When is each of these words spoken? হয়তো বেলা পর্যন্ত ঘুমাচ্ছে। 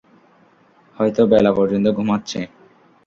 হয়তো 0.97 1.21
বেলা 1.27 1.51
পর্যন্ত 1.53 1.87
ঘুমাচ্ছে। 1.89 2.39